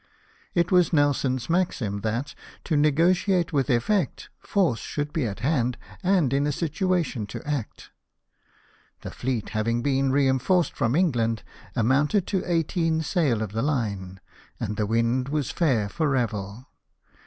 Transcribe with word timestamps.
It 0.55 0.71
was 0.71 0.91
Nelson's 0.91 1.47
maxim 1.47 1.99
that, 2.01 2.33
to 2.63 2.75
negotiate 2.75 3.53
with 3.53 3.69
effect, 3.69 4.29
force 4.39 4.79
should 4.79 5.13
be 5.13 5.27
at 5.27 5.41
hand, 5.41 5.77
and 6.01 6.33
in 6.33 6.47
a 6.47 6.51
situation 6.51 7.27
to 7.27 7.47
act. 7.47 7.91
The 9.01 9.11
fleet, 9.11 9.49
having 9.49 9.83
been 9.83 10.11
reinforced 10.11 10.73
from 10.75 10.95
England, 10.95 11.43
amounted 11.75 12.25
to 12.25 12.43
eighteen 12.51 13.03
sail 13.03 13.43
of 13.43 13.51
the 13.51 13.61
line; 13.61 14.19
and 14.59 14.75
the 14.75 14.87
wind 14.87 15.29
was 15.29 15.51
fair 15.51 15.87
for 15.87 16.09
Revel. 16.09 16.65